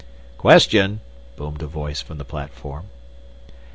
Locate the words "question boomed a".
0.39-1.67